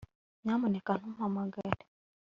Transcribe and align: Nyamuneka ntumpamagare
Nyamuneka 0.43 0.91
ntumpamagare 0.99 1.81